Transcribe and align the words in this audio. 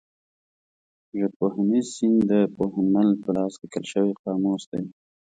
ژبپوهنیز 1.19 1.85
سیند 1.95 2.19
د 2.31 2.33
پوهنمل 2.55 3.09
په 3.23 3.29
لاس 3.35 3.53
لیکل 3.61 3.83
شوی 3.91 4.11
قاموس 4.21 4.63
دی. 4.71 4.83